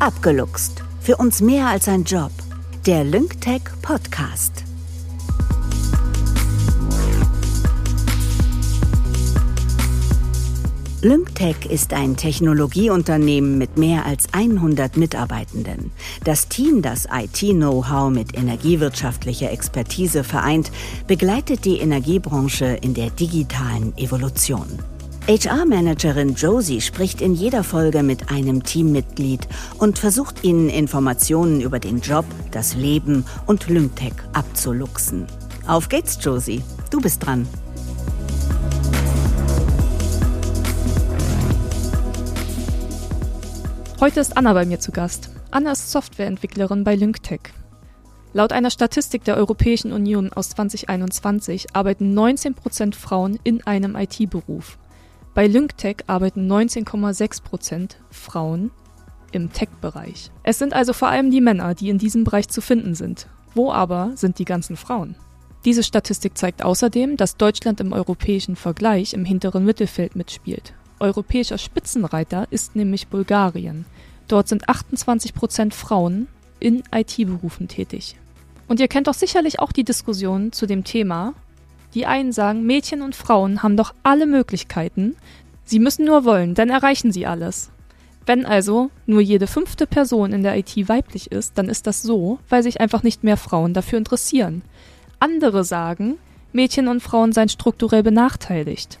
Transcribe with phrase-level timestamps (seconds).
[0.00, 0.84] Abgeluchst.
[1.00, 2.30] Für uns mehr als ein Job.
[2.86, 4.62] Der LyncTech Podcast.
[11.02, 15.90] LyncTech ist ein Technologieunternehmen mit mehr als 100 Mitarbeitenden.
[16.22, 20.70] Das Team, das IT-Know-how mit energiewirtschaftlicher Expertise vereint,
[21.08, 24.68] begleitet die Energiebranche in der digitalen Evolution.
[25.28, 29.46] HR-Managerin Josie spricht in jeder Folge mit einem Teammitglied
[29.76, 35.26] und versucht ihnen Informationen über den Job, das Leben und LyncTech abzuluxen.
[35.66, 36.62] Auf geht's, Josie.
[36.90, 37.46] Du bist dran.
[44.00, 45.28] Heute ist Anna bei mir zu Gast.
[45.50, 47.40] Anna ist Softwareentwicklerin bei LyncTech.
[48.32, 54.78] Laut einer Statistik der Europäischen Union aus 2021 arbeiten 19% Frauen in einem IT-Beruf.
[55.38, 58.72] Bei LyncTech arbeiten 19,6% Frauen
[59.30, 60.32] im Tech-Bereich.
[60.42, 63.28] Es sind also vor allem die Männer, die in diesem Bereich zu finden sind.
[63.54, 65.14] Wo aber sind die ganzen Frauen?
[65.64, 70.74] Diese Statistik zeigt außerdem, dass Deutschland im europäischen Vergleich im hinteren Mittelfeld mitspielt.
[70.98, 73.84] Europäischer Spitzenreiter ist nämlich Bulgarien.
[74.26, 76.26] Dort sind 28 Prozent Frauen
[76.58, 78.16] in IT-Berufen tätig.
[78.66, 81.34] Und ihr kennt doch sicherlich auch die Diskussion zu dem Thema.
[81.94, 85.16] Die einen sagen, Mädchen und Frauen haben doch alle Möglichkeiten,
[85.64, 87.70] sie müssen nur wollen, dann erreichen sie alles.
[88.26, 92.38] Wenn also nur jede fünfte Person in der IT weiblich ist, dann ist das so,
[92.50, 94.60] weil sich einfach nicht mehr Frauen dafür interessieren.
[95.18, 96.18] Andere sagen,
[96.52, 98.98] Mädchen und Frauen seien strukturell benachteiligt.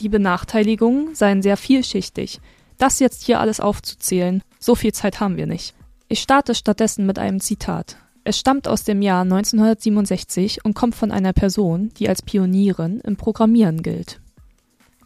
[0.00, 2.40] Die Benachteiligungen seien sehr vielschichtig.
[2.78, 5.74] Das jetzt hier alles aufzuzählen, so viel Zeit haben wir nicht.
[6.08, 7.96] Ich starte stattdessen mit einem Zitat.
[8.24, 13.16] Es stammt aus dem Jahr 1967 und kommt von einer Person, die als Pionierin im
[13.16, 14.20] Programmieren gilt.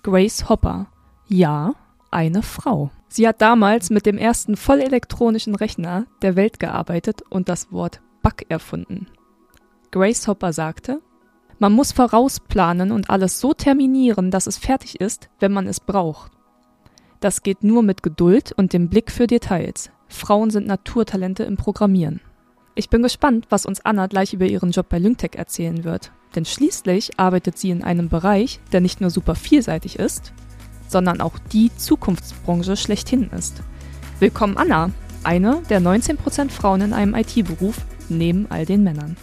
[0.03, 0.89] Grace Hopper.
[1.27, 1.75] Ja,
[2.11, 2.91] eine Frau.
[3.09, 8.50] Sie hat damals mit dem ersten vollelektronischen Rechner der Welt gearbeitet und das Wort Bug
[8.50, 9.06] erfunden.
[9.91, 11.00] Grace Hopper sagte,
[11.59, 16.32] man muss vorausplanen und alles so terminieren, dass es fertig ist, wenn man es braucht.
[17.21, 19.91] Das geht nur mit Geduld und dem Blick für Details.
[20.06, 22.21] Frauen sind Naturtalente im Programmieren.
[22.78, 26.12] Ich bin gespannt, was uns Anna gleich über ihren Job bei Lyngtech erzählen wird.
[26.34, 30.34] Denn schließlich arbeitet sie in einem Bereich, der nicht nur super vielseitig ist,
[30.87, 33.62] sondern auch die Zukunftsbranche schlechthin ist.
[34.20, 34.91] Willkommen Anna,
[35.25, 37.78] eine der 19% Frauen in einem IT-Beruf
[38.10, 39.16] neben all den Männern.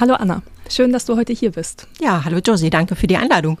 [0.00, 0.42] Hallo Anna.
[0.68, 1.86] Schön, dass du heute hier bist.
[2.00, 3.58] Ja, hallo Josie, danke für die Einladung.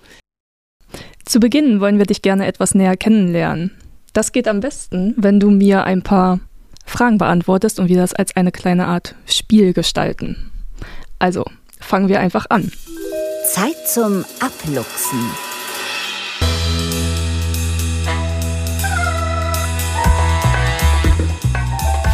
[1.24, 3.70] Zu Beginn wollen wir dich gerne etwas näher kennenlernen.
[4.12, 6.40] Das geht am besten, wenn du mir ein paar
[6.86, 10.50] Fragen beantwortest und wir das als eine kleine Art Spiel gestalten.
[11.18, 11.44] Also,
[11.80, 12.72] fangen wir einfach an.
[13.52, 15.30] Zeit zum Abluchsen.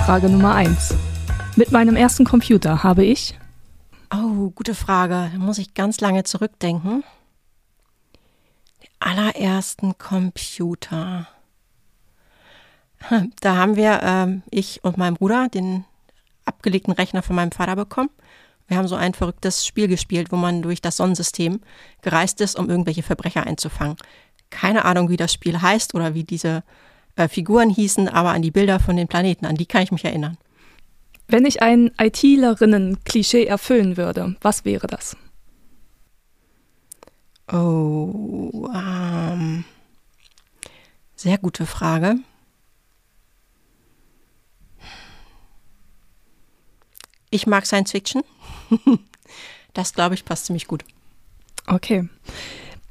[0.04, 0.94] Frage Nummer 1.
[1.56, 3.38] Mit meinem ersten Computer habe ich
[4.14, 5.30] Oh, gute Frage.
[5.32, 7.02] Da muss ich ganz lange zurückdenken.
[8.82, 11.28] Die allerersten Computer.
[13.40, 15.84] Da haben wir, ähm, ich und mein Bruder, den
[16.44, 18.10] abgelegten Rechner von meinem Vater bekommen.
[18.68, 21.60] Wir haben so ein verrücktes Spiel gespielt, wo man durch das Sonnensystem
[22.00, 23.96] gereist ist, um irgendwelche Verbrecher einzufangen.
[24.50, 26.62] Keine Ahnung, wie das Spiel heißt oder wie diese
[27.16, 30.04] äh, Figuren hießen, aber an die Bilder von den Planeten, an die kann ich mich
[30.04, 30.38] erinnern.
[31.28, 35.16] Wenn ich ein ITlerinnen-Klischee erfüllen würde, was wäre das?
[37.50, 39.64] Oh, ähm,
[41.14, 42.16] sehr gute Frage.
[47.32, 48.22] Ich mag Science Fiction.
[49.72, 50.84] das, glaube ich, passt ziemlich gut.
[51.66, 52.08] Okay.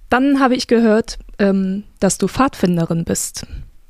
[0.10, 3.46] Dann habe ich gehört, ähm, dass du Pfadfinderin bist.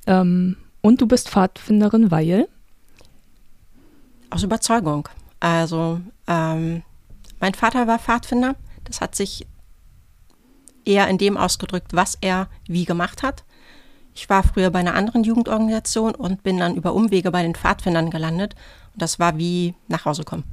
[0.05, 2.49] Ähm, und du bist Pfadfinderin, weil?
[4.29, 5.07] Aus Überzeugung.
[5.39, 6.83] Also ähm,
[7.39, 8.55] mein Vater war Pfadfinder.
[8.83, 9.47] Das hat sich
[10.83, 13.45] eher in dem ausgedrückt, was er wie gemacht hat.
[14.13, 18.09] Ich war früher bei einer anderen Jugendorganisation und bin dann über Umwege bei den Pfadfindern
[18.09, 18.55] gelandet.
[18.93, 20.43] Und das war wie nach Hause kommen.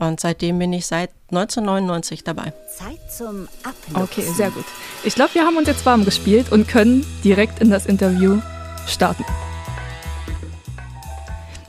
[0.00, 2.52] Und seitdem bin ich seit 1999 dabei.
[2.76, 4.02] Zeit zum Abluchsen.
[4.02, 4.64] Okay, sehr gut.
[5.02, 8.40] Ich glaube, wir haben uns jetzt warm gespielt und können direkt in das Interview
[8.86, 9.24] starten.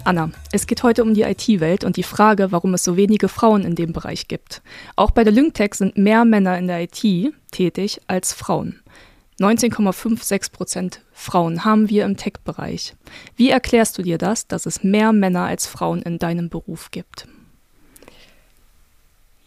[0.03, 3.63] Anna, es geht heute um die IT-Welt und die Frage, warum es so wenige Frauen
[3.63, 4.61] in dem Bereich gibt.
[4.95, 8.78] Auch bei der Lyngtech sind mehr Männer in der IT tätig als Frauen.
[9.39, 12.95] 19,56 Prozent Frauen haben wir im Tech-Bereich.
[13.35, 17.27] Wie erklärst du dir das, dass es mehr Männer als Frauen in deinem Beruf gibt?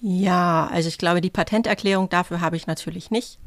[0.01, 3.39] Ja, also ich glaube, die Patenterklärung dafür habe ich natürlich nicht.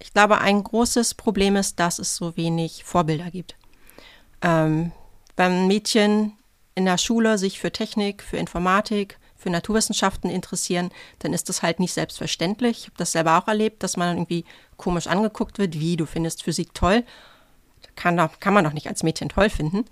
[0.00, 3.54] Ich glaube, ein großes Problem ist, dass es so wenig Vorbilder gibt.
[4.40, 4.90] Ähm,
[5.36, 6.32] wenn Mädchen
[6.74, 11.80] in der Schule sich für Technik, für Informatik, für Naturwissenschaften interessieren, dann ist das halt
[11.80, 12.78] nicht selbstverständlich.
[12.78, 14.44] Ich habe das selber auch erlebt, dass man irgendwie
[14.76, 17.04] komisch angeguckt wird, wie du findest Physik toll.
[17.96, 19.84] Kann, kann man doch nicht als Mädchen toll finden.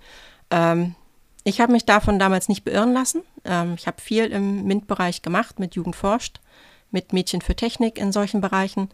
[0.49, 0.95] Ähm,
[1.43, 3.23] ich habe mich davon damals nicht beirren lassen.
[3.45, 6.39] Ähm, ich habe viel im MINT-Bereich gemacht, mit Jugend forscht,
[6.91, 8.89] mit Mädchen für Technik in solchen Bereichen.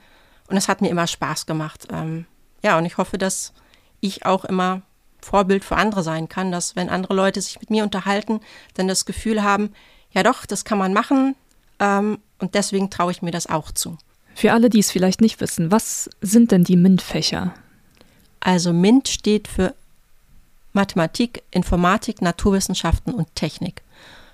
[0.48, 1.88] Und es hat mir immer Spaß gemacht.
[1.92, 2.26] Ähm,
[2.64, 3.54] ja, und ich hoffe, dass
[4.00, 4.82] ich auch immer
[5.22, 8.40] Vorbild für andere sein kann, dass wenn andere Leute sich mit mir unterhalten,
[8.76, 9.74] dann das Gefühl haben,
[10.12, 11.36] ja doch, das kann man machen
[11.80, 13.98] ähm, und deswegen traue ich mir das auch zu.
[14.36, 17.54] Für alle, die es vielleicht nicht wissen, was sind denn die MINT-Fächer?
[18.40, 19.74] Also MINT steht für
[20.74, 23.82] Mathematik, Informatik, Naturwissenschaften und Technik.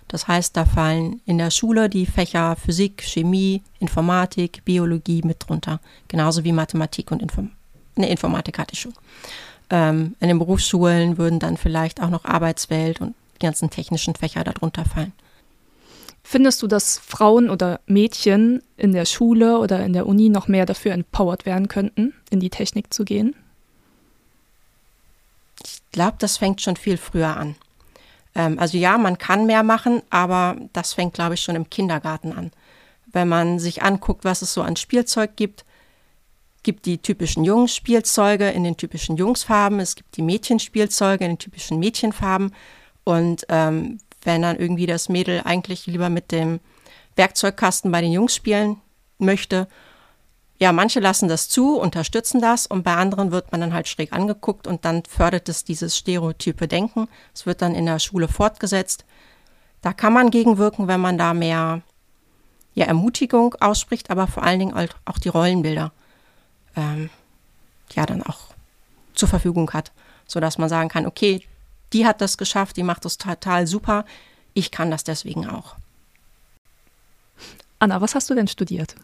[0.09, 5.79] Das heißt, da fallen in der Schule die Fächer Physik, Chemie, Informatik, Biologie mit drunter.
[6.07, 7.51] Genauso wie Mathematik und Inform
[7.95, 8.93] ne, Informatik hatte ich schon.
[9.69, 14.43] Ähm, in den Berufsschulen würden dann vielleicht auch noch Arbeitswelt und die ganzen technischen Fächer
[14.43, 15.13] darunter fallen.
[16.23, 20.65] Findest du, dass Frauen oder Mädchen in der Schule oder in der Uni noch mehr
[20.65, 23.35] dafür empowered werden könnten, in die Technik zu gehen?
[25.63, 27.55] Ich glaube, das fängt schon viel früher an.
[28.35, 32.31] Ähm, also ja, man kann mehr machen, aber das fängt, glaube ich, schon im Kindergarten
[32.31, 32.51] an.
[33.11, 35.65] Wenn man sich anguckt, was es so an Spielzeug gibt,
[36.63, 41.77] gibt die typischen Jungsspielzeuge in den typischen Jungsfarben, es gibt die Mädchenspielzeuge in den typischen
[41.77, 42.55] Mädchenfarben.
[43.03, 46.59] Und ähm, wenn dann irgendwie das Mädel eigentlich lieber mit dem
[47.15, 48.77] Werkzeugkasten bei den Jungs spielen
[49.17, 49.67] möchte,
[50.59, 54.13] ja, manche lassen das zu, unterstützen das und bei anderen wird man dann halt schräg
[54.13, 57.09] angeguckt und dann fördert es dieses stereotype Denken.
[57.33, 59.03] Es wird dann in der Schule fortgesetzt.
[59.81, 61.81] Da kann man gegenwirken, wenn man da mehr
[62.75, 65.91] ja, Ermutigung ausspricht, aber vor allen Dingen auch die Rollenbilder
[66.77, 67.09] ähm,
[67.93, 68.53] ja dann auch
[69.13, 69.91] zur Verfügung hat,
[70.27, 71.45] sodass man sagen kann, okay,
[71.93, 74.05] die hat das geschafft, die macht das total super,
[74.53, 75.75] ich kann das deswegen auch.
[77.79, 78.95] Anna, was hast du denn studiert?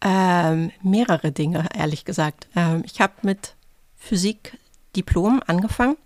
[0.00, 2.48] Ähm, mehrere Dinge, ehrlich gesagt.
[2.54, 3.54] Ähm, ich habe mit
[3.96, 4.58] Physik
[4.96, 5.96] Diplom angefangen.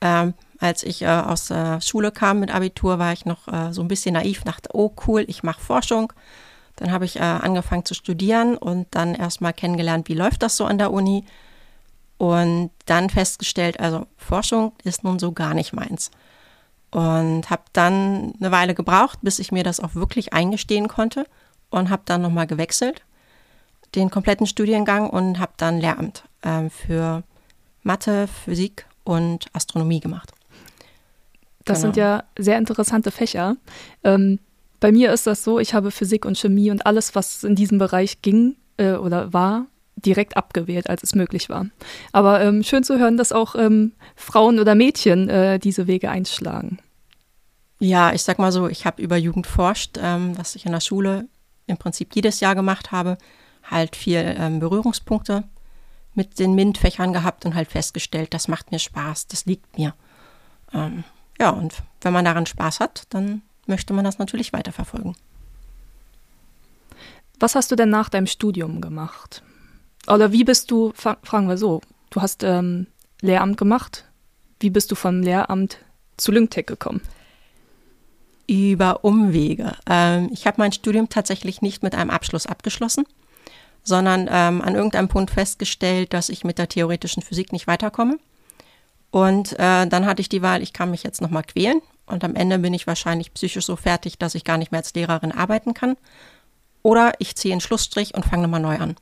[0.00, 3.82] Ähm, als ich äh, aus der Schule kam mit Abitur, war ich noch äh, so
[3.82, 6.12] ein bisschen naiv, dachte, oh cool, ich mache Forschung.
[6.76, 10.66] Dann habe ich äh, angefangen zu studieren und dann erstmal kennengelernt, wie läuft das so
[10.66, 11.24] an der Uni.
[12.18, 16.10] Und dann festgestellt, also Forschung ist nun so gar nicht meins.
[16.90, 21.26] Und habe dann eine Weile gebraucht, bis ich mir das auch wirklich eingestehen konnte
[21.68, 23.02] und habe dann nochmal gewechselt,
[23.94, 27.22] den kompletten Studiengang und habe dann Lehramt äh, für
[27.82, 30.32] Mathe, Physik und Astronomie gemacht.
[31.64, 31.92] Das genau.
[31.92, 33.56] sind ja sehr interessante Fächer.
[34.04, 34.38] Ähm,
[34.80, 37.78] bei mir ist das so, ich habe Physik und Chemie und alles, was in diesem
[37.78, 39.66] Bereich ging äh, oder war,
[39.96, 41.66] direkt abgewählt, als es möglich war.
[42.12, 46.78] Aber ähm, schön zu hören, dass auch ähm, Frauen oder Mädchen äh, diese Wege einschlagen.
[47.78, 50.80] Ja, ich sag mal so, ich habe über Jugend forscht, ähm, was ich in der
[50.80, 51.28] Schule
[51.66, 53.18] im Prinzip jedes Jahr gemacht habe,
[53.64, 55.44] halt viel ähm, Berührungspunkte
[56.14, 59.94] mit den MINT-Fächern gehabt und halt festgestellt, das macht mir Spaß, das liegt mir.
[60.72, 61.04] Ähm,
[61.38, 65.14] ja, und wenn man daran Spaß hat, dann möchte man das natürlich weiterverfolgen.
[67.38, 69.42] Was hast du denn nach deinem Studium gemacht?
[70.08, 71.80] Oder wie bist du, fragen wir so,
[72.10, 72.86] du hast ähm,
[73.20, 74.04] Lehramt gemacht.
[74.60, 75.78] Wie bist du vom Lehramt
[76.16, 77.02] zu Lyngtech gekommen?
[78.46, 79.76] Über Umwege.
[79.88, 83.04] Ähm, ich habe mein Studium tatsächlich nicht mit einem Abschluss abgeschlossen,
[83.82, 88.18] sondern ähm, an irgendeinem Punkt festgestellt, dass ich mit der theoretischen Physik nicht weiterkomme.
[89.10, 92.34] Und äh, dann hatte ich die Wahl, ich kann mich jetzt nochmal quälen und am
[92.34, 95.74] Ende bin ich wahrscheinlich psychisch so fertig, dass ich gar nicht mehr als Lehrerin arbeiten
[95.74, 95.96] kann.
[96.82, 98.96] Oder ich ziehe einen Schlussstrich und fange nochmal neu an.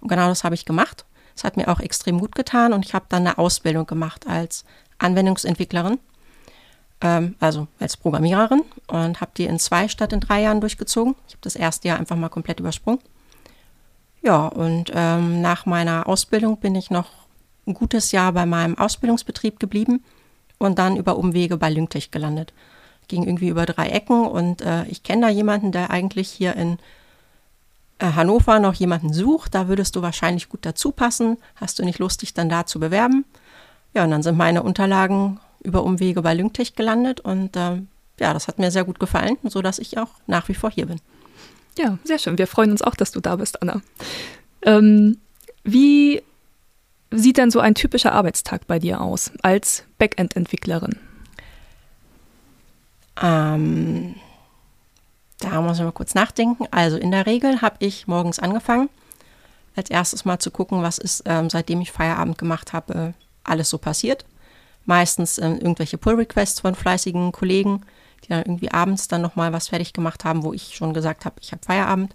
[0.00, 1.04] Und genau das habe ich gemacht.
[1.34, 4.64] Es hat mir auch extrem gut getan und ich habe dann eine Ausbildung gemacht als
[4.98, 5.98] Anwendungsentwicklerin,
[7.00, 11.14] ähm, also als Programmiererin und habe die in zwei statt in drei Jahren durchgezogen.
[11.28, 13.00] Ich habe das erste Jahr einfach mal komplett übersprungen.
[14.22, 17.10] Ja, und ähm, nach meiner Ausbildung bin ich noch
[17.66, 20.04] ein gutes Jahr bei meinem Ausbildungsbetrieb geblieben
[20.58, 22.52] und dann über Umwege bei Lyngtech gelandet.
[23.08, 26.78] Ging irgendwie über drei Ecken und äh, ich kenne da jemanden, der eigentlich hier in
[28.00, 31.36] Hannover noch jemanden sucht, da würdest du wahrscheinlich gut dazu passen.
[31.56, 33.24] Hast du nicht Lust, dich dann da zu bewerben?
[33.94, 37.82] Ja, und dann sind meine Unterlagen über Umwege bei Lyngtech gelandet und äh,
[38.18, 41.00] ja, das hat mir sehr gut gefallen, sodass ich auch nach wie vor hier bin.
[41.78, 42.38] Ja, sehr schön.
[42.38, 43.80] Wir freuen uns auch, dass du da bist, Anna.
[44.62, 45.18] Ähm,
[45.64, 46.22] wie
[47.10, 50.96] sieht denn so ein typischer Arbeitstag bei dir aus als Backend-Entwicklerin?
[53.20, 54.14] Ähm,
[55.40, 56.66] da muss ich mal kurz nachdenken.
[56.70, 58.88] Also in der Regel habe ich morgens angefangen,
[59.76, 63.78] als erstes mal zu gucken, was ist, ähm, seitdem ich Feierabend gemacht habe, alles so
[63.78, 64.24] passiert.
[64.86, 67.82] meistens äh, irgendwelche Pull-Requests von fleißigen Kollegen,
[68.24, 71.36] die dann irgendwie abends dann nochmal was fertig gemacht haben, wo ich schon gesagt habe,
[71.40, 72.14] ich habe Feierabend,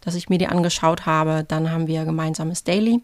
[0.00, 1.44] dass ich mir die angeschaut habe.
[1.46, 3.02] Dann haben wir gemeinsames Daily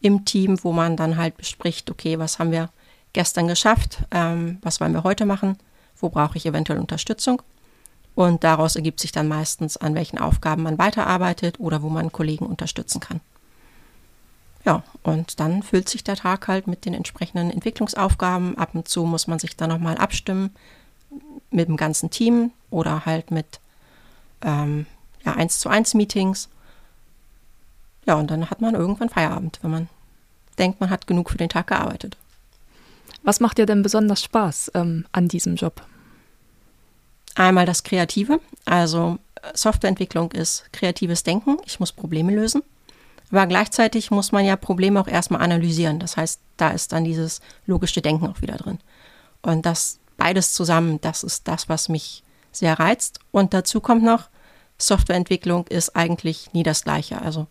[0.00, 2.70] im Team, wo man dann halt bespricht, okay, was haben wir
[3.12, 5.58] gestern geschafft, ähm, was wollen wir heute machen,
[5.98, 7.42] wo brauche ich eventuell Unterstützung.
[8.14, 12.44] Und daraus ergibt sich dann meistens, an welchen Aufgaben man weiterarbeitet oder wo man Kollegen
[12.44, 13.20] unterstützen kann.
[14.64, 18.56] Ja, und dann füllt sich der Tag halt mit den entsprechenden Entwicklungsaufgaben.
[18.58, 20.50] Ab und zu muss man sich dann nochmal abstimmen
[21.50, 23.60] mit dem ganzen Team oder halt mit
[24.42, 24.86] ähm,
[25.24, 26.48] ja, 1 zu 1 Meetings.
[28.06, 29.88] Ja, und dann hat man irgendwann Feierabend, wenn man
[30.58, 32.16] denkt, man hat genug für den Tag gearbeitet.
[33.22, 35.82] Was macht dir denn besonders Spaß ähm, an diesem Job?
[37.34, 41.56] Einmal das Kreative, also äh, Softwareentwicklung ist kreatives Denken.
[41.64, 42.62] Ich muss Probleme lösen.
[43.30, 45.98] Aber gleichzeitig muss man ja Probleme auch erstmal analysieren.
[45.98, 48.78] Das heißt, da ist dann dieses logische Denken auch wieder drin.
[49.40, 52.22] Und das beides zusammen, das ist das, was mich
[52.52, 53.20] sehr reizt.
[53.30, 54.28] Und dazu kommt noch,
[54.78, 57.22] Softwareentwicklung ist eigentlich nie das Gleiche.
[57.22, 57.46] Also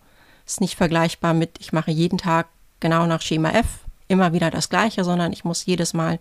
[0.45, 2.47] ist nicht vergleichbar mit, ich mache jeden Tag
[2.79, 6.19] genau nach Schema F immer wieder das Gleiche, sondern ich muss jedes Mal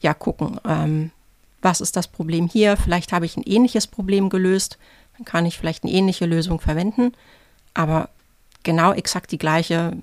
[0.00, 1.10] ja gucken, ähm,
[1.62, 2.76] was ist das Problem hier?
[2.76, 4.78] Vielleicht habe ich ein ähnliches Problem gelöst,
[5.16, 7.12] dann kann ich vielleicht eine ähnliche Lösung verwenden,
[7.74, 8.10] aber
[8.62, 9.96] genau exakt die gleiche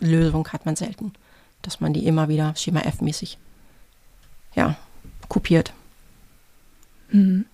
[0.00, 1.12] Lösung hat man selten,
[1.62, 3.38] dass man die immer wieder Schema F-mäßig
[4.54, 4.76] ja,
[5.28, 5.72] kopiert.
[7.10, 7.46] Mhm.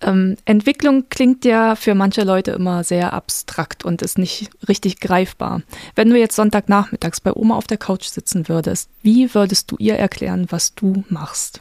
[0.00, 5.62] Ähm, Entwicklung klingt ja für manche Leute immer sehr abstrakt und ist nicht richtig greifbar.
[5.94, 9.96] Wenn du jetzt Sonntagnachmittags bei Oma auf der Couch sitzen würdest, wie würdest du ihr
[9.96, 11.60] erklären, was du machst?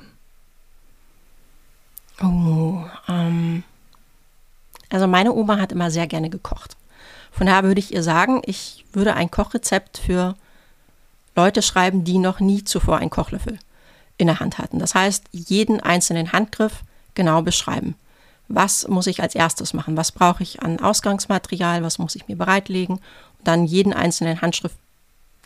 [2.21, 3.63] Oh, ähm,
[4.89, 6.77] also meine Oma hat immer sehr gerne gekocht.
[7.31, 10.35] Von daher würde ich ihr sagen, ich würde ein Kochrezept für
[11.35, 13.57] Leute schreiben, die noch nie zuvor einen Kochlöffel
[14.17, 14.77] in der Hand hatten.
[14.77, 16.83] Das heißt, jeden einzelnen Handgriff
[17.15, 17.95] genau beschreiben.
[18.47, 19.97] Was muss ich als erstes machen?
[19.97, 21.81] Was brauche ich an Ausgangsmaterial?
[21.81, 22.97] Was muss ich mir bereitlegen?
[22.97, 24.75] Und dann jeden einzelnen Handschrift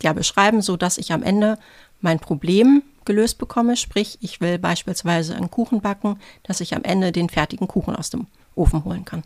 [0.02, 1.58] ja beschreiben, sodass ich am Ende
[2.02, 3.76] mein Problem gelöst bekomme.
[3.78, 8.10] Sprich, ich will beispielsweise einen Kuchen backen, dass ich am Ende den fertigen Kuchen aus
[8.10, 9.24] dem Ofen holen kann.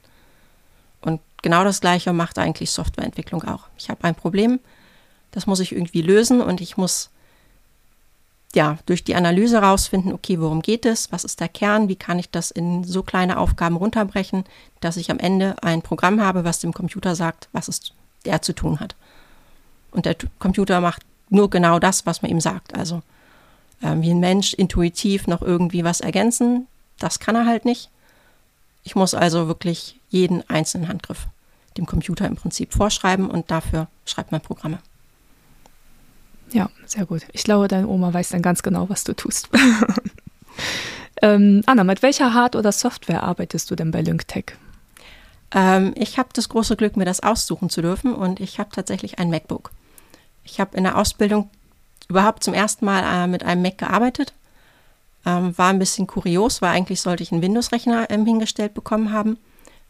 [1.01, 3.67] Und genau das Gleiche macht eigentlich Softwareentwicklung auch.
[3.77, 4.59] Ich habe ein Problem,
[5.31, 7.09] das muss ich irgendwie lösen und ich muss
[8.53, 12.19] ja durch die Analyse herausfinden, okay, worum geht es, was ist der Kern, wie kann
[12.19, 14.43] ich das in so kleine Aufgaben runterbrechen,
[14.81, 17.93] dass ich am Ende ein Programm habe, was dem Computer sagt, was es
[18.25, 18.95] der zu tun hat.
[19.91, 22.75] Und der Computer macht nur genau das, was man ihm sagt.
[22.75, 23.01] Also
[23.81, 26.67] äh, wie ein Mensch intuitiv noch irgendwie was ergänzen,
[26.99, 27.89] das kann er halt nicht.
[28.83, 31.27] Ich muss also wirklich jeden einzelnen Handgriff
[31.77, 34.79] dem Computer im Prinzip vorschreiben und dafür schreibt man Programme.
[36.51, 37.21] Ja, sehr gut.
[37.31, 39.49] Ich glaube, deine Oma weiß dann ganz genau, was du tust.
[41.21, 44.57] ähm, Anna, mit welcher Hard- oder Software arbeitest du denn bei LyncTech?
[45.53, 49.17] Ähm, ich habe das große Glück, mir das aussuchen zu dürfen und ich habe tatsächlich
[49.17, 49.71] ein MacBook.
[50.43, 51.49] Ich habe in der Ausbildung
[52.09, 54.33] überhaupt zum ersten Mal äh, mit einem Mac gearbeitet.
[55.25, 59.37] Ähm, war ein bisschen kurios, weil eigentlich sollte ich einen Windows-Rechner ähm, hingestellt bekommen haben.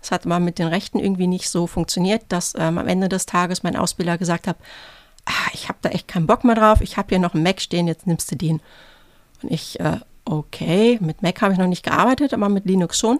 [0.02, 3.26] Das hat aber mit den Rechten irgendwie nicht so funktioniert, dass ähm, am Ende des
[3.26, 4.58] Tages mein Ausbilder gesagt hat,
[5.26, 7.62] ah, ich habe da echt keinen Bock mehr drauf, ich habe hier noch einen Mac
[7.62, 8.62] stehen, jetzt nimmst du den.
[9.42, 13.20] Und ich, äh, okay, mit Mac habe ich noch nicht gearbeitet, aber mit Linux schon.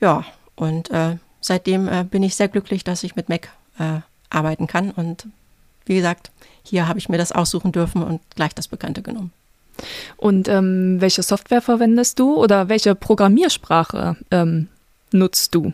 [0.00, 0.24] Ja,
[0.56, 4.90] und äh, seitdem äh, bin ich sehr glücklich, dass ich mit Mac äh, arbeiten kann.
[4.90, 5.28] Und
[5.88, 6.30] wie gesagt,
[6.62, 9.32] hier habe ich mir das aussuchen dürfen und gleich das Bekannte genommen.
[10.16, 14.68] Und ähm, welche Software verwendest du oder welche Programmiersprache ähm,
[15.12, 15.72] nutzt du?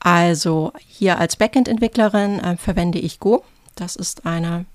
[0.00, 3.44] Also hier als Backend-Entwicklerin äh, verwende ich Go.
[3.76, 4.66] Das ist eine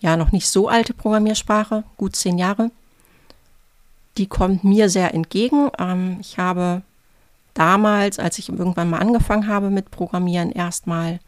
[0.00, 2.70] ja noch nicht so alte Programmiersprache, gut zehn Jahre.
[4.18, 5.70] Die kommt mir sehr entgegen.
[5.78, 6.82] Ähm, ich habe
[7.54, 11.20] damals, als ich irgendwann mal angefangen habe mit Programmieren, erstmal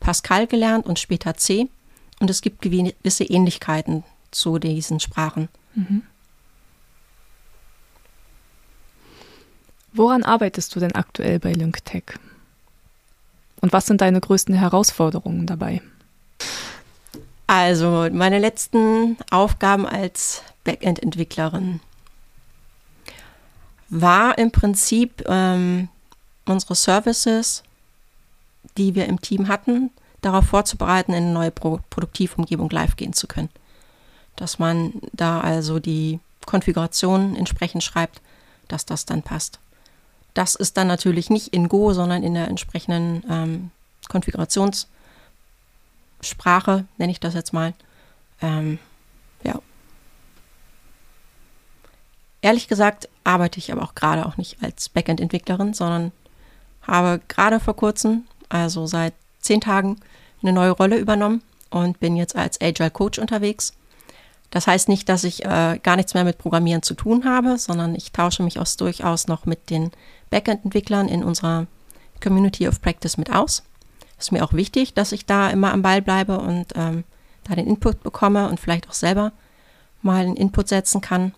[0.00, 1.68] Pascal gelernt und später C.
[2.20, 5.48] Und es gibt gewisse Ähnlichkeiten zu diesen Sprachen.
[5.74, 6.02] Mhm.
[9.92, 12.04] Woran arbeitest du denn aktuell bei LyncTech?
[13.60, 15.80] Und was sind deine größten Herausforderungen dabei?
[17.46, 21.80] Also meine letzten Aufgaben als Backend-Entwicklerin
[23.88, 25.88] war im Prinzip ähm,
[26.44, 27.62] unsere Services,
[28.76, 29.90] die wir im Team hatten,
[30.20, 33.50] darauf vorzubereiten, in eine neue Pro Produktivumgebung live gehen zu können.
[34.36, 38.20] Dass man da also die Konfiguration entsprechend schreibt,
[38.68, 39.58] dass das dann passt.
[40.34, 43.70] Das ist dann natürlich nicht in Go, sondern in der entsprechenden ähm,
[44.08, 47.74] Konfigurationssprache, nenne ich das jetzt mal,
[48.42, 48.78] Ähm,
[49.42, 49.60] ja.
[52.42, 56.12] Ehrlich gesagt arbeite ich aber auch gerade auch nicht als Backend-Entwicklerin, sondern
[56.82, 59.96] habe gerade vor kurzem, also seit zehn Tagen,
[60.42, 63.72] eine neue Rolle übernommen und bin jetzt als Agile Coach unterwegs.
[64.50, 67.94] Das heißt nicht, dass ich äh, gar nichts mehr mit Programmieren zu tun habe, sondern
[67.94, 69.90] ich tausche mich auch durchaus noch mit den
[70.30, 71.66] Backend-Entwicklern in unserer
[72.22, 73.64] Community of Practice mit aus.
[74.18, 77.04] Ist mir auch wichtig, dass ich da immer am Ball bleibe und ähm,
[77.44, 79.32] da den Input bekomme und vielleicht auch selber
[80.02, 81.34] mal einen Input setzen kann.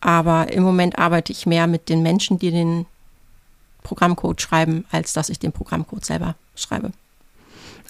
[0.00, 2.86] Aber im Moment arbeite ich mehr mit den Menschen, die den
[3.82, 6.92] Programmcode schreiben, als dass ich den Programmcode selber schreibe.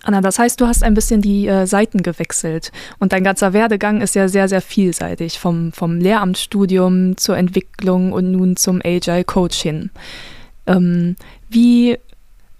[0.02, 4.00] Anna, das heißt, du hast ein bisschen die äh, Seiten gewechselt und dein ganzer Werdegang
[4.00, 9.61] ist ja sehr, sehr vielseitig, vom, vom Lehramtsstudium zur Entwicklung und nun zum Agile Coach
[9.61, 9.90] hin.
[10.66, 11.16] Ähm,
[11.50, 11.99] wie,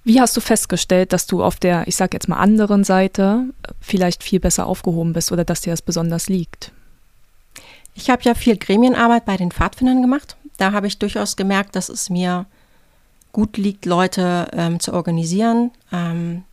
[0.05, 3.45] wie hast du festgestellt, dass du auf der, ich sag jetzt mal, anderen Seite
[3.81, 6.73] vielleicht viel besser aufgehoben bist oder dass dir das besonders liegt?
[7.95, 10.37] Ich habe ja viel Gremienarbeit bei den Pfadfindern gemacht.
[10.59, 12.47] Da habe ich durchaus gemerkt, dass es mir
[13.33, 16.45] gut liegt, Leute ähm, zu organisieren, ähm,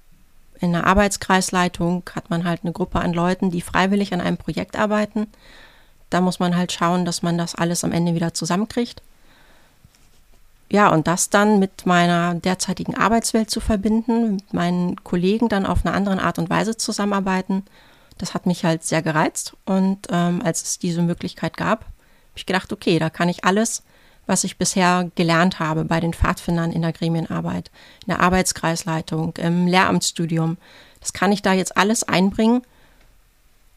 [0.59, 4.77] in der Arbeitskreisleitung hat man halt eine Gruppe an Leuten, die freiwillig an einem Projekt
[4.77, 5.27] arbeiten.
[6.09, 9.01] Da muss man halt schauen, dass man das alles am Ende wieder zusammenkriegt.
[10.69, 15.85] Ja, und das dann mit meiner derzeitigen Arbeitswelt zu verbinden, mit meinen Kollegen dann auf
[15.85, 17.63] eine andere Art und Weise zusammenarbeiten,
[18.17, 19.55] das hat mich halt sehr gereizt.
[19.65, 21.91] Und ähm, als es diese Möglichkeit gab, habe
[22.35, 23.83] ich gedacht, okay, da kann ich alles
[24.27, 27.71] was ich bisher gelernt habe bei den Pfadfindern in der Gremienarbeit,
[28.05, 30.57] in der Arbeitskreisleitung, im Lehramtsstudium.
[30.99, 32.61] Das kann ich da jetzt alles einbringen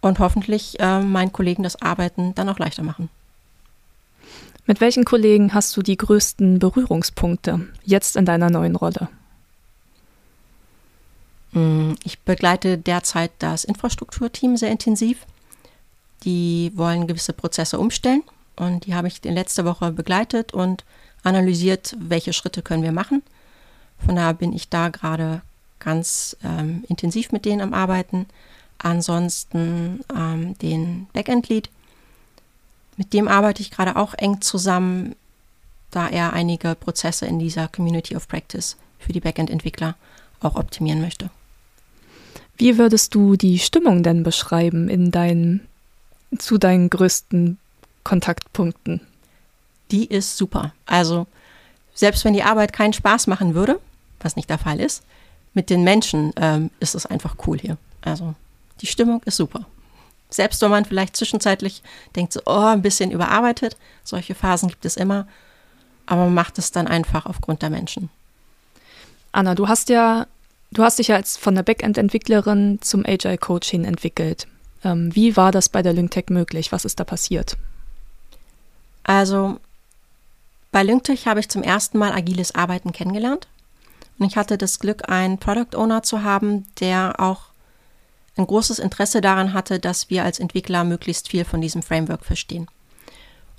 [0.01, 3.09] und hoffentlich äh, meinen Kollegen das Arbeiten dann auch leichter machen.
[4.67, 9.09] Mit welchen Kollegen hast du die größten Berührungspunkte jetzt in deiner neuen Rolle?
[11.53, 15.27] Mm, ich begleite derzeit das Infrastrukturteam sehr intensiv.
[16.25, 18.23] Die wollen gewisse Prozesse umstellen
[18.61, 20.85] und die habe ich in letzter Woche begleitet und
[21.23, 23.23] analysiert, welche Schritte können wir machen.
[24.05, 25.43] Von daher bin ich da gerade
[25.79, 28.27] ganz ähm, intensiv mit denen am Arbeiten.
[28.79, 31.71] Ansonsten ähm, den Backend-Lead.
[32.97, 35.17] Mit dem arbeite ich gerade auch eng zusammen,
[35.91, 39.97] da er einige Prozesse in dieser Community of Practice für die Backend-Entwickler
[40.41, 41.31] auch optimieren möchte.
[42.59, 45.67] Wie würdest du die Stimmung denn beschreiben in deinen,
[46.39, 47.59] zu deinen größten
[48.05, 49.01] Kontaktpunkten?
[49.91, 50.73] Die ist super.
[50.87, 51.27] Also
[51.95, 53.81] selbst wenn die Arbeit keinen Spaß machen würde,
[54.21, 55.03] was nicht der Fall ist,
[55.55, 57.77] mit den Menschen ähm, ist es einfach cool hier.
[58.03, 58.35] Also
[58.81, 59.67] die Stimmung ist super.
[60.31, 61.83] Selbst wenn man vielleicht zwischenzeitlich
[62.15, 65.27] denkt, so, oh, ein bisschen überarbeitet, solche Phasen gibt es immer,
[66.07, 68.11] aber man macht es dann einfach aufgrund der Menschen.
[69.33, 70.27] Anna, du hast ja,
[70.71, 74.47] du hast dich ja als von der Backend-Entwicklerin zum Agile-Coach hin entwickelt.
[74.85, 76.73] Ähm, wie war das bei der LyncTech möglich?
[76.73, 77.57] Was ist da passiert?
[79.03, 79.59] Also
[80.73, 83.49] bei LyncTech habe ich zum ersten Mal agiles Arbeiten kennengelernt.
[84.19, 87.51] Und ich hatte das Glück, einen Product Owner zu haben, der auch
[88.37, 92.69] ein großes Interesse daran hatte, dass wir als Entwickler möglichst viel von diesem Framework verstehen.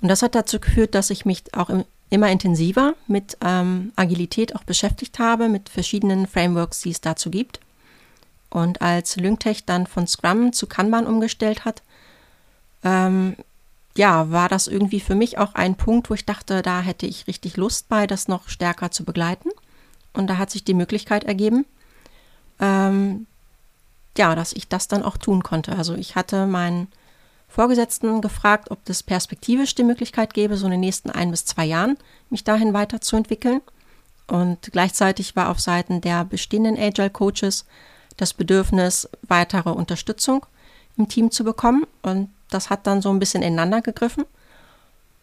[0.00, 4.56] Und das hat dazu geführt, dass ich mich auch im, immer intensiver mit ähm, Agilität
[4.56, 7.60] auch beschäftigt habe, mit verschiedenen Frameworks, die es dazu gibt.
[8.50, 11.82] Und als LyncTech dann von Scrum zu Kanban umgestellt hat,
[12.84, 13.36] ähm,
[13.96, 17.26] ja, war das irgendwie für mich auch ein Punkt, wo ich dachte, da hätte ich
[17.26, 19.50] richtig Lust bei, das noch stärker zu begleiten.
[20.14, 21.66] Und da hat sich die Möglichkeit ergeben,
[22.60, 23.26] ähm,
[24.16, 25.76] ja, dass ich das dann auch tun konnte.
[25.76, 26.88] Also ich hatte meinen
[27.48, 31.64] Vorgesetzten gefragt, ob das perspektivisch die Möglichkeit gäbe, so in den nächsten ein bis zwei
[31.64, 31.98] Jahren
[32.30, 33.60] mich dahin weiterzuentwickeln.
[34.26, 37.66] Und gleichzeitig war auf Seiten der bestehenden Agile Coaches
[38.16, 40.46] das Bedürfnis, weitere Unterstützung
[40.96, 41.86] im Team zu bekommen.
[42.02, 44.24] Und das hat dann so ein bisschen ineinander gegriffen,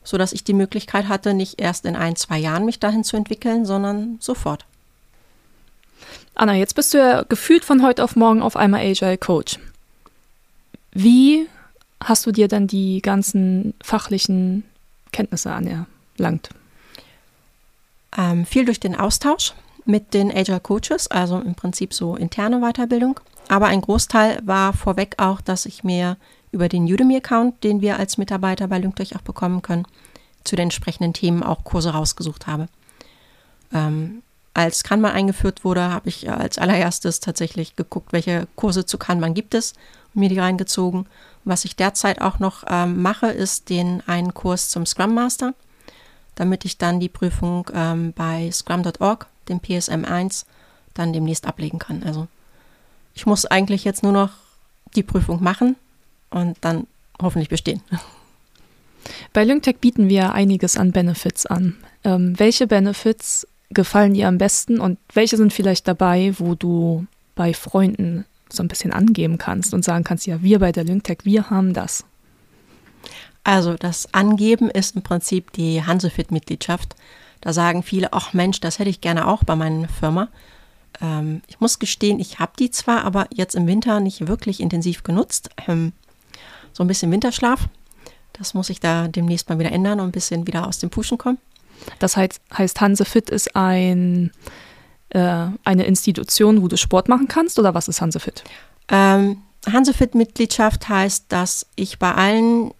[0.03, 3.65] sodass ich die Möglichkeit hatte, nicht erst in ein, zwei Jahren mich dahin zu entwickeln,
[3.65, 4.65] sondern sofort.
[6.35, 9.59] Anna, jetzt bist du ja gefühlt von heute auf morgen auf einmal Agile Coach.
[10.91, 11.47] Wie
[12.01, 14.63] hast du dir dann die ganzen fachlichen
[15.11, 16.49] Kenntnisse anerlangt?
[18.17, 19.53] Ähm, viel durch den Austausch
[19.85, 23.19] mit den Agile Coaches, also im Prinzip so interne Weiterbildung.
[23.49, 26.17] Aber ein Großteil war vorweg auch, dass ich mir
[26.51, 29.85] über den Udemy-Account, den wir als Mitarbeiter bei LinkDurch auch bekommen können,
[30.43, 32.67] zu den entsprechenden Themen auch Kurse rausgesucht habe.
[33.73, 39.33] Ähm, als Kanban eingeführt wurde, habe ich als allererstes tatsächlich geguckt, welche Kurse zu Kanban
[39.33, 39.73] gibt es
[40.13, 41.05] und mir die reingezogen.
[41.45, 45.53] Was ich derzeit auch noch ähm, mache, ist den einen Kurs zum Scrum Master,
[46.35, 50.45] damit ich dann die Prüfung ähm, bei scrum.org, dem PSM 1,
[50.93, 52.03] dann demnächst ablegen kann.
[52.03, 52.27] Also
[53.13, 54.31] ich muss eigentlich jetzt nur noch
[54.95, 55.75] die Prüfung machen
[56.29, 56.87] und dann
[57.21, 57.81] hoffentlich bestehen.
[59.33, 61.77] Bei LyncTech bieten wir einiges an Benefits an.
[62.03, 67.53] Ähm, welche Benefits gefallen dir am besten und welche sind vielleicht dabei, wo du bei
[67.53, 71.49] Freunden so ein bisschen angeben kannst und sagen kannst, ja, wir bei der LyncTech, wir
[71.49, 72.03] haben das?
[73.43, 76.95] Also das Angeben ist im Prinzip die Hansefit-Mitgliedschaft.
[77.41, 80.29] Da sagen viele, ach Mensch, das hätte ich gerne auch bei meiner Firma.
[81.01, 85.03] Ähm, ich muss gestehen, ich habe die zwar, aber jetzt im Winter nicht wirklich intensiv
[85.03, 85.49] genutzt.
[85.67, 85.93] Ähm,
[86.73, 87.67] so ein bisschen Winterschlaf.
[88.33, 91.17] Das muss ich da demnächst mal wieder ändern und ein bisschen wieder aus dem Puschen
[91.17, 91.39] kommen.
[91.99, 94.31] Das heißt, heißt Hansefit ist ein,
[95.09, 98.43] äh, eine Institution, wo du Sport machen kannst oder was ist Hansefit?
[98.89, 102.71] Ähm, Hansefit-Mitgliedschaft heißt, dass ich bei allen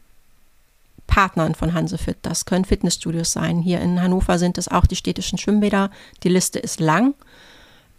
[1.07, 3.59] Partnern von Hansefit, das können Fitnessstudios sein.
[3.59, 5.89] Hier in Hannover sind es auch die städtischen Schwimmbäder.
[6.23, 7.15] Die Liste ist lang.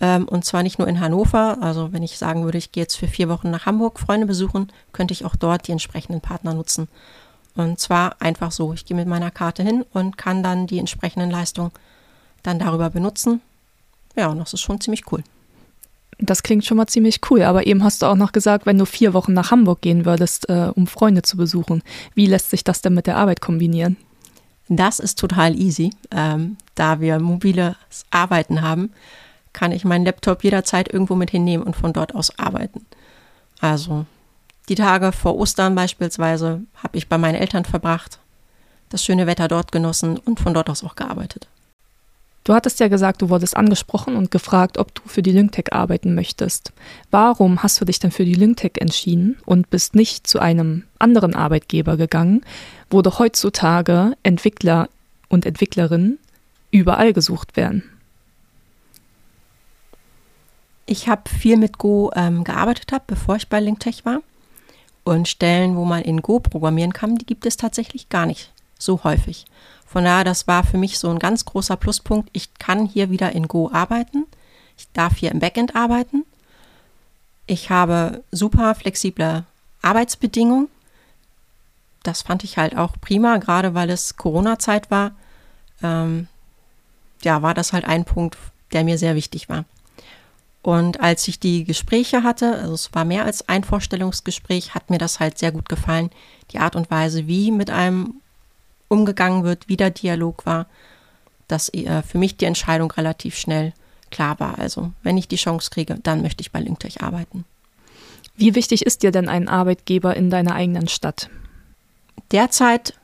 [0.00, 1.58] Ähm, und zwar nicht nur in Hannover.
[1.60, 4.72] Also wenn ich sagen würde, ich gehe jetzt für vier Wochen nach Hamburg Freunde besuchen,
[4.92, 6.88] könnte ich auch dort die entsprechenden Partner nutzen.
[7.54, 8.72] Und zwar einfach so.
[8.72, 11.72] Ich gehe mit meiner Karte hin und kann dann die entsprechenden Leistungen
[12.42, 13.40] dann darüber benutzen.
[14.16, 15.22] Ja, und das ist schon ziemlich cool.
[16.18, 18.84] Das klingt schon mal ziemlich cool, aber eben hast du auch noch gesagt, wenn du
[18.84, 21.82] vier Wochen nach Hamburg gehen würdest, äh, um Freunde zu besuchen.
[22.14, 23.96] Wie lässt sich das denn mit der Arbeit kombinieren?
[24.68, 25.90] Das ist total easy.
[26.10, 27.74] Ähm, da wir mobiles
[28.10, 28.92] Arbeiten haben,
[29.52, 32.86] kann ich meinen Laptop jederzeit irgendwo mit hinnehmen und von dort aus arbeiten.
[33.60, 34.06] Also
[34.68, 38.18] die Tage vor Ostern beispielsweise habe ich bei meinen Eltern verbracht,
[38.88, 41.48] das schöne Wetter dort genossen und von dort aus auch gearbeitet.
[42.44, 46.14] Du hattest ja gesagt, du wurdest angesprochen und gefragt, ob du für die Lyngtech arbeiten
[46.14, 46.72] möchtest.
[47.10, 51.34] Warum hast du dich denn für die Lyngtech entschieden und bist nicht zu einem anderen
[51.34, 52.42] Arbeitgeber gegangen,
[52.88, 54.88] wo doch heutzutage Entwickler
[55.28, 56.18] und Entwicklerinnen
[56.70, 57.84] überall gesucht werden?
[60.90, 64.22] Ich habe viel mit Go ähm, gearbeitet, hab, bevor ich bei LinkTech war.
[65.04, 69.04] Und Stellen, wo man in Go programmieren kann, die gibt es tatsächlich gar nicht so
[69.04, 69.44] häufig.
[69.86, 72.28] Von daher, das war für mich so ein ganz großer Pluspunkt.
[72.32, 74.26] Ich kann hier wieder in Go arbeiten.
[74.76, 76.24] Ich darf hier im Backend arbeiten.
[77.46, 79.44] Ich habe super flexible
[79.82, 80.66] Arbeitsbedingungen.
[82.02, 85.12] Das fand ich halt auch prima, gerade weil es Corona-Zeit war.
[85.84, 86.26] Ähm,
[87.22, 88.36] ja, war das halt ein Punkt,
[88.72, 89.64] der mir sehr wichtig war.
[90.62, 94.98] Und als ich die Gespräche hatte, also es war mehr als ein Vorstellungsgespräch, hat mir
[94.98, 96.10] das halt sehr gut gefallen.
[96.50, 98.20] Die Art und Weise, wie mit einem
[98.88, 100.66] umgegangen wird, wie der Dialog war,
[101.48, 103.72] dass äh, für mich die Entscheidung relativ schnell
[104.10, 104.58] klar war.
[104.58, 107.44] Also, wenn ich die Chance kriege, dann möchte ich bei LinkTech arbeiten.
[108.36, 111.30] Wie wichtig ist dir denn ein Arbeitgeber in deiner eigenen Stadt?
[112.32, 112.94] Derzeit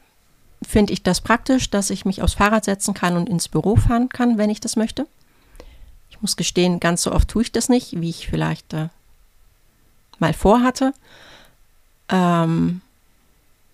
[0.67, 4.09] finde ich das praktisch, dass ich mich aufs Fahrrad setzen kann und ins Büro fahren
[4.09, 5.07] kann, wenn ich das möchte.
[6.17, 8.89] Ich muss gestehen, ganz so oft tue ich das nicht, wie ich vielleicht äh,
[10.19, 10.95] mal vorhatte.
[12.09, 12.81] Ähm,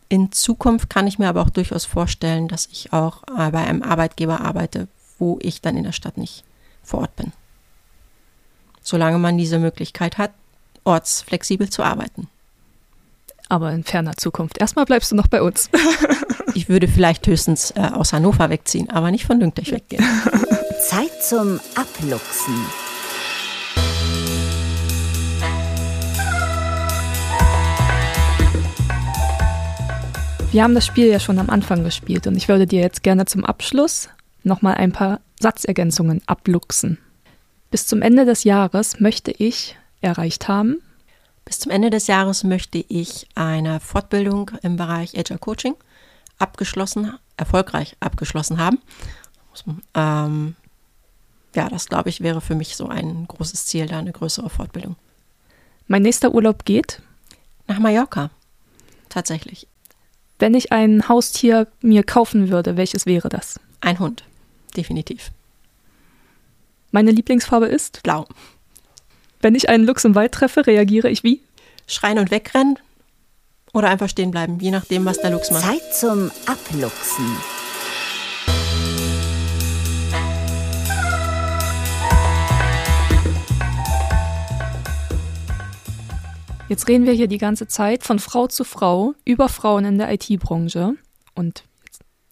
[0.09, 3.83] in Zukunft kann ich mir aber auch durchaus vorstellen, dass ich auch äh, bei einem
[3.83, 6.43] Arbeitgeber arbeite, wo ich dann in der Stadt nicht
[6.83, 7.33] vor Ort bin.
[8.83, 10.33] Solange man diese Möglichkeit hat,
[10.83, 12.29] ortsflexibel zu arbeiten.
[13.49, 14.59] Aber in ferner Zukunft.
[14.59, 15.71] Erstmal bleibst du noch bei uns.
[16.55, 20.05] ich würde vielleicht höchstens äh, aus Hannover wegziehen, aber nicht von Lünkdech weggehen.
[20.83, 22.67] Zeit zum Abluchsen.
[30.51, 33.27] Wir haben das Spiel ja schon am Anfang gespielt und ich würde dir jetzt gerne
[33.27, 34.09] zum Abschluss
[34.43, 36.99] nochmal ein paar Satzergänzungen abluchsen.
[37.71, 40.83] Bis zum Ende des Jahres möchte ich erreicht haben.
[41.45, 45.77] Bis zum Ende des Jahres möchte ich eine Fortbildung im Bereich Agile Coaching
[46.39, 48.81] abgeschlossen, erfolgreich abgeschlossen haben.
[49.95, 50.57] Ähm,
[51.55, 54.97] ja, das glaube ich wäre für mich so ein großes Ziel, da eine größere Fortbildung.
[55.87, 57.03] Mein nächster Urlaub geht?
[57.67, 58.31] Nach Mallorca.
[59.09, 59.67] Tatsächlich.
[60.39, 63.61] Wenn ich ein Haustier mir kaufen würde, welches wäre das?
[63.81, 64.25] Ein Hund.
[64.77, 65.31] Definitiv.
[66.91, 68.03] Meine Lieblingsfarbe ist?
[68.03, 68.27] Blau.
[69.41, 71.43] Wenn ich einen Luchs im Wald treffe, reagiere ich wie?
[71.87, 72.79] Schreien und wegrennen
[73.73, 75.65] oder einfach stehen bleiben, je nachdem, was der Luchs macht.
[75.65, 77.37] Zeit zum Abluchsen.
[86.73, 90.11] Jetzt reden wir hier die ganze Zeit von Frau zu Frau über Frauen in der
[90.11, 90.95] IT-Branche.
[91.35, 91.65] Und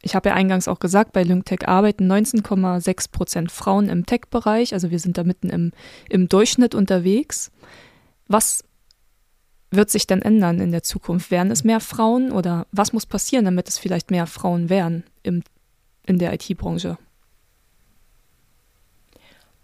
[0.00, 4.72] ich habe ja eingangs auch gesagt, bei LyncTech arbeiten 19,6 Prozent Frauen im Tech-Bereich.
[4.72, 5.72] Also wir sind da mitten im,
[6.08, 7.50] im Durchschnitt unterwegs.
[8.28, 8.64] Was
[9.70, 11.30] wird sich denn ändern in der Zukunft?
[11.30, 15.42] Werden es mehr Frauen oder was muss passieren, damit es vielleicht mehr Frauen werden im,
[16.06, 16.96] in der IT-Branche?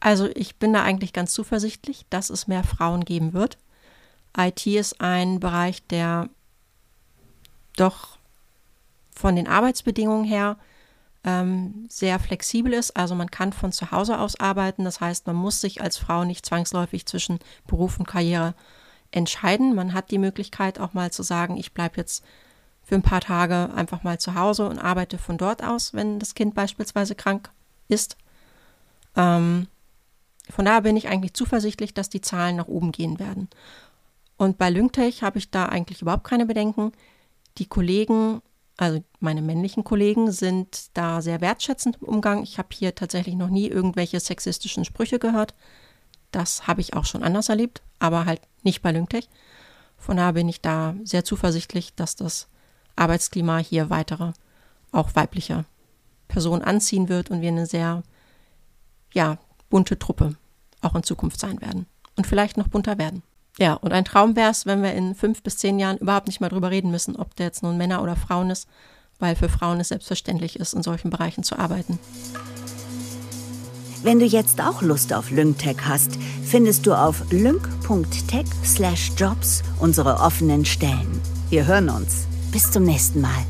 [0.01, 3.57] Also ich bin da eigentlich ganz zuversichtlich, dass es mehr Frauen geben wird.
[4.37, 6.29] IT ist ein Bereich, der
[7.77, 8.19] doch
[9.15, 10.57] von den Arbeitsbedingungen her
[11.25, 12.97] ähm, sehr flexibel ist.
[12.97, 14.85] Also man kann von zu Hause aus arbeiten.
[14.85, 18.55] Das heißt, man muss sich als Frau nicht zwangsläufig zwischen Beruf und Karriere
[19.11, 19.75] entscheiden.
[19.75, 22.25] Man hat die Möglichkeit auch mal zu sagen, ich bleibe jetzt
[22.83, 26.35] für ein paar Tage einfach mal zu Hause und arbeite von dort aus, wenn das
[26.35, 27.51] Kind beispielsweise krank
[27.89, 28.17] ist.
[29.17, 29.67] Ähm,
[30.49, 33.49] von daher bin ich eigentlich zuversichtlich, dass die Zahlen nach oben gehen werden.
[34.37, 36.93] Und bei Lyngtech habe ich da eigentlich überhaupt keine Bedenken.
[37.59, 38.43] Die Kollegen,
[38.77, 42.43] also meine männlichen Kollegen, sind da sehr wertschätzend im Umgang.
[42.43, 45.55] Ich habe hier tatsächlich noch nie irgendwelche sexistischen Sprüche gehört.
[46.33, 49.29] Das habe ich auch schon anders erlebt, aber halt nicht bei Lyngtech.
[49.97, 52.49] Von daher bin ich da sehr zuversichtlich, dass das
[52.97, 54.33] Arbeitsklima hier weitere,
[54.93, 55.65] auch weibliche
[56.29, 58.03] Personen anziehen wird und wir eine sehr,
[59.13, 59.39] ja,
[59.71, 60.37] bunte Truppe
[60.83, 61.87] auch in Zukunft sein werden.
[62.17, 63.23] Und vielleicht noch bunter werden.
[63.59, 66.41] Ja, und ein Traum wäre es, wenn wir in fünf bis zehn Jahren überhaupt nicht
[66.41, 68.69] mehr drüber reden müssen, ob der jetzt nun Männer oder Frauen ist,
[69.19, 71.99] weil für Frauen es selbstverständlich ist, in solchen Bereichen zu arbeiten.
[74.03, 81.21] Wenn du jetzt auch Lust auf LyngTech hast, findest du auf lyng.tech/jobs unsere offenen Stellen.
[81.49, 82.27] Wir hören uns.
[82.53, 83.45] Bis zum nächsten Mal.